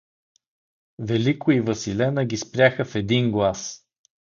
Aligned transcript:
Велико 1.09 1.51
и 1.51 1.61
Василена 1.61 2.25
ги 2.25 2.37
спряха 2.37 2.85
в 2.85 2.95
един 2.95 3.31
глас. 3.31 3.79